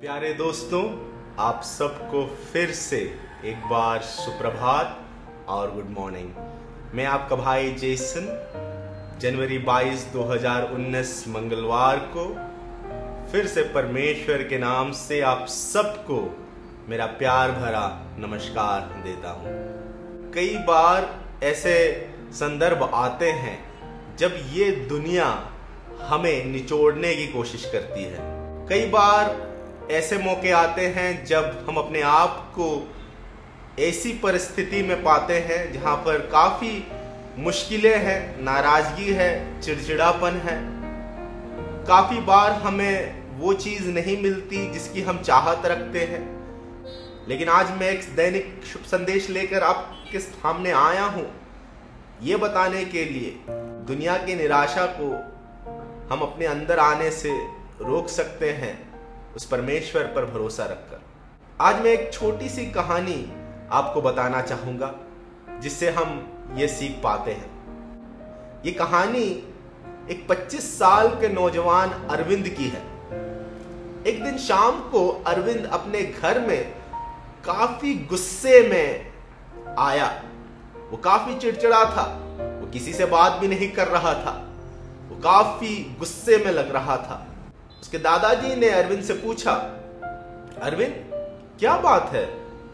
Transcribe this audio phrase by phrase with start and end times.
[0.00, 0.82] प्यारे दोस्तों,
[1.38, 2.96] आप सबको फिर से
[3.44, 5.00] एक बार सुप्रभात
[5.48, 6.28] और गुड मॉर्निंग।
[6.94, 8.28] मैं आपका भाई जेसन,
[9.20, 12.24] जनवरी 22 2019 मंगलवार को
[13.32, 16.44] फिर से परमेश्वर के नाम से आप सबको
[16.88, 19.52] मेरा प्यार भरा नमस्कार देता हूँ।
[20.32, 21.76] कई बार ऐसे
[22.32, 23.58] संदर्भ आते हैं
[24.16, 25.52] जब ये दुनिया
[26.02, 28.18] हमें निचोड़ने की कोशिश करती है।
[28.68, 29.49] कई बार
[29.90, 32.94] ऐसे मौके आते हैं जब हम अपने आप को
[33.78, 36.86] ऐसी परिस्थिति में पाते हैं जहाँ पर काफ़ी
[37.38, 40.80] मुश्किलें हैं, नाराज़गी है, चिड़चिड़ापन है।
[41.86, 46.40] काफ़ी बार हमें वो चीज़ नहीं मिलती जिसकी हम चाहत रखते हैं।
[47.28, 51.40] लेकिन आज मैं एक दैनिक शुभ संदेश लेकर आपके सामने आया हूँ।
[52.22, 53.44] ये बताने के लिए,
[53.86, 55.10] दुनिया की निराशा को
[56.14, 57.30] हम अपने अंदर आने से
[57.80, 58.89] रोक सकते हैं।
[59.36, 61.00] उस परमेश्वर पर भरोसा रखकर।
[61.60, 63.32] आज मैं एक छोटी सी कहानी
[63.72, 64.94] आपको बताना चाहूँगा,
[65.60, 67.50] जिससे हम ये सीख पाते हैं।
[68.66, 69.54] ये कहानी
[70.10, 72.82] एक 25 साल के नौजवान अरविंद की है।
[74.06, 76.74] एक दिन शाम को अरविंद अपने घर में
[77.44, 79.12] काफ़ी गुस्से में
[79.78, 80.22] आया।
[80.90, 82.18] वो काफ़ी चिड़चिड़ा था।
[82.60, 84.48] वो किसी से बात भी नहीं कर रहा था।
[85.08, 87.26] वो काफ़ी गुस्से में लग रहा था।
[87.80, 89.52] उसके दादाजी ने अरविंद से पूछा,
[90.62, 90.94] अरविंद,
[91.58, 92.26] क्या बात है?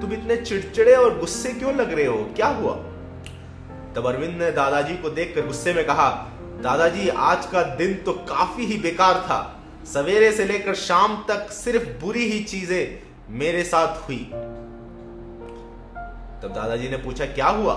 [0.00, 2.16] तुम इतने चिड़चिड़े और गुस्से क्यों लग रहे हो?
[2.36, 2.72] क्या हुआ?
[3.94, 6.08] तब अरविंद ने दादाजी को देखकर गुस्से में कहा,
[6.62, 9.60] दादाजी, आज का दिन तो काफ़ी ही बेकार था।
[9.92, 14.30] सवेरे से लेकर शाम तक सिर्फ़ बुरी ही चीज़ें मेरे साथ हुई।
[16.42, 17.74] तब दादाजी ने पूछा, क्या हुआ?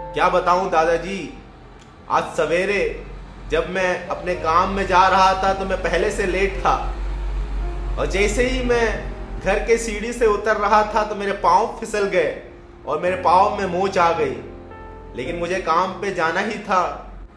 [0.00, 1.38] क्या बताऊँ दादाजी?
[2.10, 3.06] आज सवेरे
[3.50, 6.74] जब मैं अपने काम में जा रहा था तो मैं पहले से लेट था।
[7.98, 12.04] और जैसे ही मैं घर के सीढ़ी से उतर रहा था तो मेरे पाँव फिसल
[12.06, 12.42] गए
[12.86, 14.36] और मेरे पाँव में मोच आ गई।
[15.16, 16.82] लेकिन मुझे काम पे जाना ही था।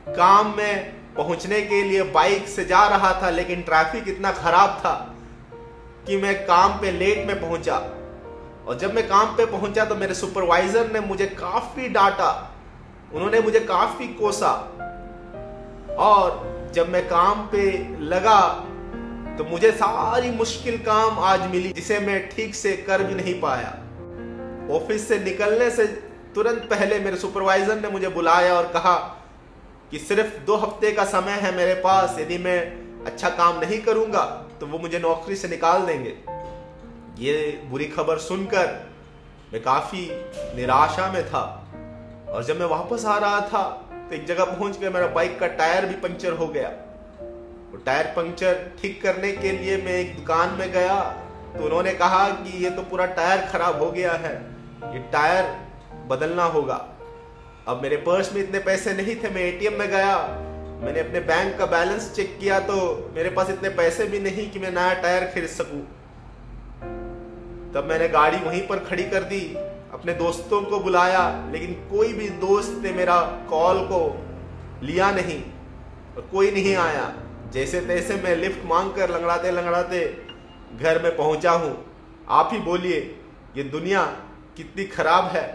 [0.09, 4.93] काम में पहुँचने के लिए बाइक से जा रहा था, लेकिन ट्रैफ़िक इतना खराब था
[6.07, 7.75] कि मैं काम पे लेट में पहुँचा।
[8.67, 12.31] और जब मैं काम पे पहुँचा तो मेरे सुपरवाइजर ने मुझे काफ़ी डांटा।
[13.13, 14.53] उन्होंने मुझे काफ़ी कोसा।
[15.97, 17.63] और जब मैं काम पे
[17.99, 18.41] लगा
[19.37, 23.69] तो मुझे सारी मुश्किल काम आज मिली, जिसे मैं ठीक से कर भी नहीं पाया।
[24.75, 25.85] ऑफ़िस से निकलने से
[26.35, 28.95] तुरंत पहले मेरे सुपरवाइजर ने मुझे बुलाया और कहा
[29.91, 32.59] कि सिर्फ़ दो हफ़्ते का समय है मेरे पास, यदि मैं
[33.05, 34.23] अच्छा काम नहीं करूँगा
[34.59, 36.15] तो वो मुझे नौकरी से निकाल देंगे।
[37.19, 38.67] ये बुरी खबर सुनकर
[39.53, 40.07] मैं काफ़ी
[40.55, 41.43] निराशा में था
[42.29, 43.63] और जब मैं वापस आ रहा था
[44.11, 46.69] तो एक जगह पहुँच गया मेरा बाइक का टायर भी पंचर हो गया।
[47.71, 50.97] वो टायर पंचर ठीक करने के लिए मैं एक दुकान में गया
[51.53, 54.33] तो उन्होंने कहा कि ये तो पूरा टायर खराब हो गया है,
[54.85, 55.45] ये टायर
[56.09, 56.75] बदलना होगा।
[57.67, 60.17] अब मेरे पर्स में इतने पैसे नहीं थे, मैं एटीएम में गया,
[60.83, 62.77] मैंने अपने बैंक का बैलेंस चेक किया तो
[63.15, 65.81] मेरे पास इतने पैसे भी नहीं कि मैं नया टायर खरीद सकूँ।
[67.73, 69.43] तब मैंने गाड़ी वहीं पर खड़ी कर दी
[70.01, 73.99] अपने दोस्तों को बुलाया, लेकिन कोई भी दोस्त ने मेरा कॉल को
[74.83, 75.41] लिया नहीं
[76.15, 77.13] और कोई नहीं आया।
[77.53, 79.99] जैसे तैसे मैं लिफ्ट मांग कर लंगड़ाते लंगड़ाते
[80.79, 81.85] घर में पहुँचा हूँ।
[82.29, 83.15] आप ही बोलिए,
[83.57, 84.03] ये दुनिया
[84.57, 85.45] कितनी खराब है,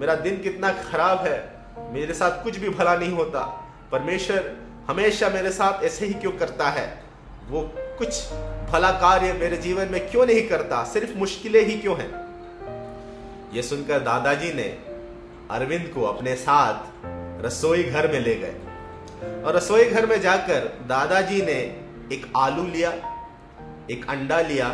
[0.00, 1.38] मेरा दिन कितना खराब है,
[1.92, 3.44] मेरे साथ कुछ भी भला नहीं होता।
[3.92, 4.52] परमेश्वर
[4.88, 7.04] हमेशा मेरे साथ ऐसे ही क्यों करता है?
[7.48, 7.62] वो
[7.98, 8.32] कुछ
[8.72, 10.84] भला कार्य मेरे जीवन में क्यों नहीं करता?
[10.84, 12.31] सिर्फ़ मुश्किलें ही क्यों हैं?
[13.52, 14.62] ये सुनकर दादाजी ने
[15.50, 21.42] अरविंद को अपने साथ रसोई घर में ले गए। और रसोई घर में जाकर दादाजी
[21.42, 21.58] ने
[22.12, 22.90] एक आलू लिया,
[23.90, 24.68] एक अंडा लिया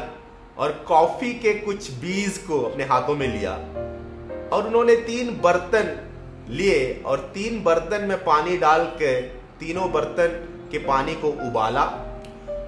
[0.59, 3.53] और कॉफ़ी के कुछ बीज को अपने हाथों में लिया।
[4.53, 5.95] और उन्होंने तीन बर्तन
[6.49, 9.21] लिए और तीन बर्तन में पानी डाल के
[9.61, 10.39] तीनों बर्तन
[10.73, 11.85] के पानी को उबाला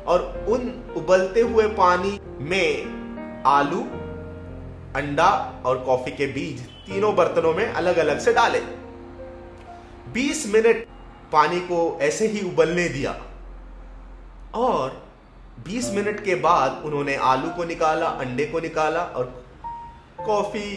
[0.06, 3.80] और उन उबलते हुए पानी में आलू
[4.96, 5.28] अंडा
[5.66, 8.60] और कॉफ़ी के बीज तीनों बर्तनों में अलग अलग से डाले।
[10.12, 10.86] 20 मिनट
[11.32, 13.12] पानी को ऐसे ही उबलने दिया
[14.54, 14.96] और
[15.68, 19.44] 20 मिनट के बाद उन्होंने आलू को निकाला, अंडे को निकाला और
[20.26, 20.70] कॉफ़ी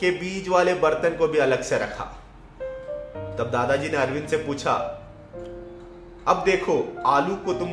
[0.00, 2.04] के बीज वाले बर्तन को भी अलग से रखा।
[3.38, 4.72] तब दादाजी ने अरविंद से पूछा,
[6.28, 7.72] अब देखो, आलू को तुम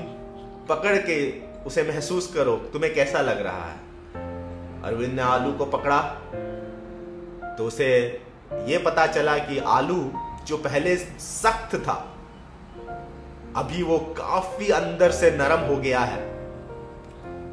[0.70, 1.18] पकड़ के
[1.64, 3.87] उसे महसूस करो, तुम्हें कैसा लग रहा है?
[4.88, 6.00] अरविंद ने आलू को पकड़ा
[7.57, 7.89] तो उसे
[8.68, 10.00] यह पता चला कि आलू
[10.48, 11.95] जो पहले सख्त था,
[13.56, 16.19] अभी वो काफ़ी अंदर से नरम हो गया है।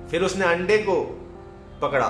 [0.08, 0.96] फिर उसने अंडे को
[1.82, 2.06] पकड़ा।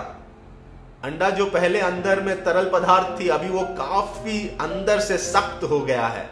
[1.05, 5.81] अंडा जो पहले अंदर में तरल पदार्थ थी, अभी वो काफ़ी अंदर से सख्त हो
[5.81, 6.29] गया है,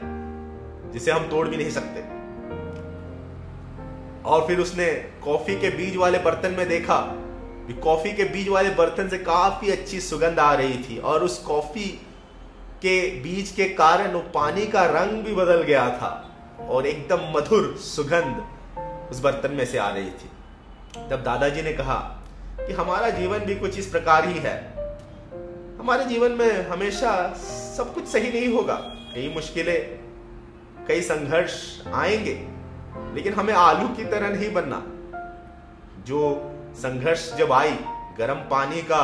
[0.93, 2.01] जिसे हम तोड़ भी नहीं सकते।
[4.25, 4.87] और फिर उसने
[5.25, 6.99] कॉफ़ी के बीज वाले बर्तन में देखा
[7.73, 11.89] कॉफ़ी के बीज वाले बर्तन से काफ़ी अच्छी सुगंध आ रही थी और उस कॉफ़ी
[12.83, 16.31] के बीज के कारण वो पानी का रंग भी बदल गया था
[16.61, 18.43] और एकदम मधुर सुगंध
[19.11, 20.31] उस बर्तन में से आ रही थी।
[21.11, 22.23] तब दादाजी ने कहा
[22.61, 24.57] कि हमारा जीवन भी कुछ इस प्रकार ही है।
[25.79, 27.35] हमारे जीवन में हमेशा
[27.77, 28.75] सब कुछ सही नहीं होगा।
[29.15, 29.99] कई मुश्किलें,
[30.89, 32.35] कई संघर्ष आएँगे,
[33.15, 34.83] लेकिन हमें आलू की तरह नहीं बनना।
[36.07, 36.21] जो
[36.75, 37.77] संघर्ष जब आई,
[38.19, 39.03] गर्म पानी का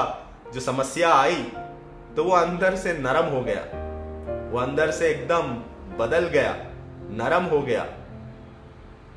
[0.54, 1.42] जो समस्या आई
[2.16, 3.62] तो वो अंदर से नरम हो गया।
[4.52, 5.54] वो अंदर से एकदम
[5.98, 6.52] बदल गया,
[7.10, 7.86] नरम हो गया।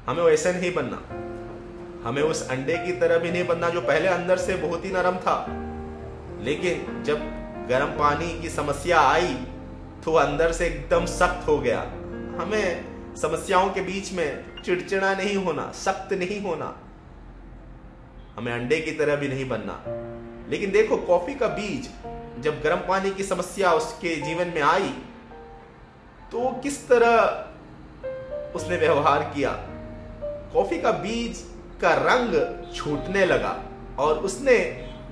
[0.07, 1.01] हमें वैसे नहीं बनना।
[2.09, 5.17] हमें उस अंडे की तरह भी नहीं बनना जो पहले अंदर से बहुत ही नरम
[5.17, 5.37] था।
[6.41, 7.19] लेकिन जब
[7.69, 9.33] गर्म पानी की समस्या आई
[10.05, 11.81] तो अंदर से एकदम सख्त हो गया।
[12.41, 16.75] हमें समस्याओं के बीच में चिड़चिड़ा नहीं होना, सख्त नहीं होना।
[18.37, 19.83] हमें अंडे की तरह भी नहीं बनना।
[20.49, 21.89] लेकिन देखो, कॉफ़ी का बीज
[22.39, 24.89] जब गर्म पानी की समस्या उसके जीवन में आई
[26.31, 29.51] तो किस तरह उसने व्यवहार किया?
[30.53, 31.43] कॉफ़ी का बीज
[31.81, 32.33] का रंग
[32.75, 33.57] छूटने लगा
[33.99, 34.57] और उसने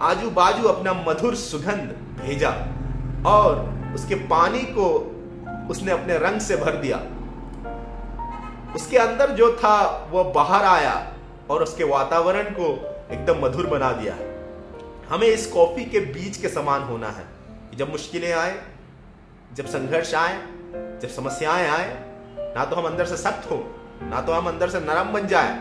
[0.02, 2.50] आजू बाजू अपना मधुर सुगंध भेजा
[3.30, 3.60] और
[3.96, 4.88] उसके पानी को
[5.70, 6.98] उसने अपने रंग से भर दिया।
[8.76, 9.78] उसके अंदर जो था
[10.12, 10.96] वह बाहर आया
[11.50, 12.74] और उसके वातावरण को
[13.12, 14.28] एकदम मधुर बना दिया है।
[15.10, 17.26] हमें इस कॉफ़ी के बीज के समान होना है
[17.76, 18.62] जब मुश्किलें आए,
[19.54, 20.38] जब संघर्ष आए,
[21.02, 21.88] जब समस्याएँ आए,
[22.56, 23.64] ना तो हम अंदर से सख्त हो,
[24.04, 25.54] ना तो हम अंदर से नरम बन जाए।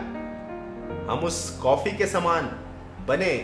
[1.09, 2.49] हम उस कॉफ़ी के समान
[3.07, 3.35] बने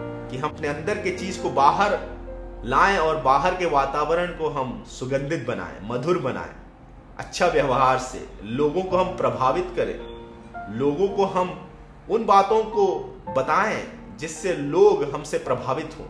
[0.00, 1.98] कि हम अपने अंदर के चीज़ को बाहर
[2.64, 6.54] लाएँ और बाहर के वातावरण को हम सुगंधित बनाएँ, मधुर बनाएँ।
[7.18, 9.98] अच्छा व्यवहार से, लोगों को हम प्रभावित करें,
[10.78, 11.68] लोगों को हम
[12.10, 12.86] उन बातों को
[13.36, 13.82] बताएँ
[14.16, 16.08] जिससे लोग हमसे प्रभावित हो।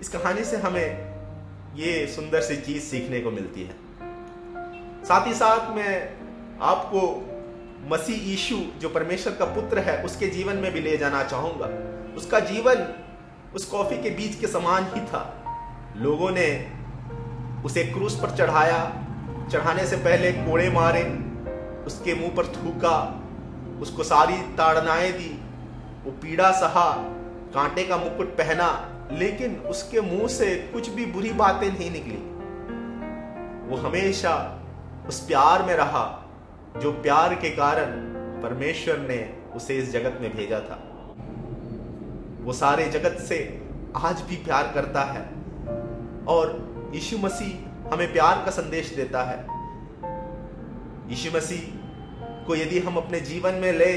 [0.00, 1.10] इस कहानी से हमें
[1.76, 3.74] ये सुंदर सी चीज़ सीखने को मिलती है।
[5.04, 6.12] साथ ही साथ मैं
[6.60, 7.26] आपको
[7.88, 11.68] मसीह यीशु, जो परमेश्वर का पुत्र है, उसके जीवन में भी ले जाना चाहूँगा।
[12.16, 12.94] उसका जीवन
[13.54, 15.22] उस कॉफ़ी के बीज के समान ही था।
[15.96, 16.72] लोगों ने
[17.64, 19.06] उसे क्रूस पर चढ़ाया।
[19.52, 21.02] चढ़ाने से पहले कोड़े मारे,
[21.86, 23.22] उसके मुँह पर थूका,
[23.80, 25.42] उसको सारी ताड़नाएँ दी
[26.04, 26.90] वो पीड़ा सहा,
[27.54, 28.68] कांटे का मुकुट पहना,
[29.12, 32.16] लेकिन उसके मुँह से कुछ भी बुरी बातें नहीं निकली।
[33.68, 34.34] वो हमेशा
[35.08, 36.04] उस प्यार में रहा,
[36.82, 37.90] जो प्यार के कारण
[38.42, 39.18] परमेश्वर ने
[39.56, 40.78] उसे इस जगत में भेजा था।
[42.40, 43.38] वो सारे जगत से
[43.96, 45.22] आज भी प्यार करता है,
[46.28, 49.38] और यीशु मसीह हमें प्यार का संदेश देता है।
[51.10, 53.94] यीशु मसीह को यदि हम अपने जीवन में ले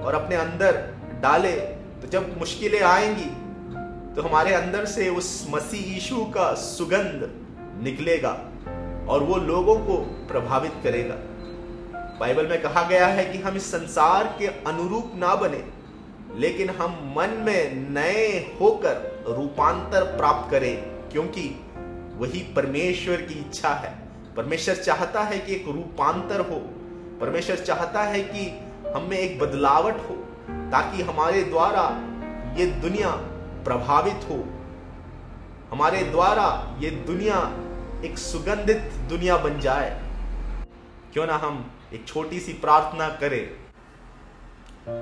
[0.00, 1.52] और अपने अंदर डाले
[2.00, 3.30] तो जब मुश्किलें आएँगी
[4.14, 7.30] तो हमारे अंदर से उस मसीह यीशु का सुगंध
[7.82, 8.32] निकलेगा
[9.08, 9.96] और वो लोगों को
[10.28, 11.14] प्रभावित करेगा।
[12.20, 15.64] बाइबल में कहा गया है कि हम इस संसार के अनुरूप ना बने,
[16.36, 18.28] लेकिन हम मन में नए
[18.60, 20.76] होकर रूपांतर प्राप्त करें,
[21.10, 21.48] क्योंकि
[22.18, 23.92] वही परमेश्वर की इच्छा है।
[24.36, 26.60] परमेश्वर चाहता है कि एक रूपांतर हो।
[27.20, 28.46] परमेश्वर चाहता है कि
[28.90, 30.23] हम में एक बदलावट हो।
[30.74, 31.82] ताकि हमारे द्वारा
[32.60, 33.10] ये दुनिया
[33.64, 34.44] प्रभावित हो।
[35.70, 37.52] हमारे द्वारा ये दुनिया
[38.04, 38.78] एक सुगंधित
[39.08, 40.02] दुनिया बन जाए।
[41.12, 43.50] क्यों ना हम एक छोटी सी प्रार्थना करें।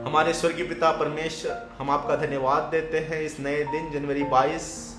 [0.04, 4.96] हमारे स्वर्गीय पिता परमेश्वर, हम आपका धन्यवाद देते हैं इस नए दिन, जनवरी 22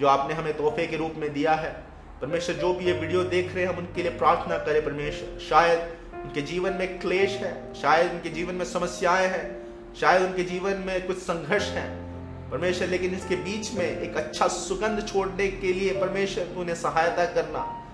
[0.00, 1.84] जो आपने हमें तोहफे के रूप में दिया है।
[2.20, 5.96] परमेश्वर, जो भी ये वीडियो देख रहे हैं, हम उनके लिए प्रार्थना करें। परमेश्वर, शायद
[6.22, 9.60] उनके जीवन में क्लेश है, शायद उनके जीवन में समस्याएँ हैं
[9.96, 12.10] शायद उनके जीवन में कुछ संघर्ष है
[12.50, 17.86] परमेश्वर, लेकिन इसके बीच में एक अच्छा सुगंध छोड़ने के लिए परमेश्वर उन्हें सहायता करना।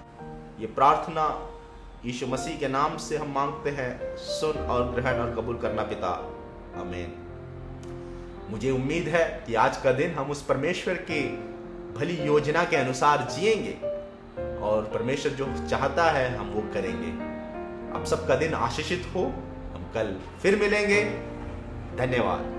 [0.60, 1.50] ये प्रार्थना
[2.04, 6.08] यीशु मसीह के नाम से हम मांगते हैं। सुन और ग्रहण और कबूल करना पिता।
[6.80, 7.12] अमेन
[8.50, 11.22] मुझे उम्मीद है कि आज का दिन हम उस परमेश्वर की
[11.98, 13.72] भली योजना के अनुसार जिएँगे
[14.58, 17.10] और परमेश्वर जो चाहता है हम वो करेंगे।
[17.98, 19.24] अब सबका दिन आशीषित हो।
[19.74, 21.35] हम कल फिर मिलेंगे।
[21.98, 22.55] धन्यवाद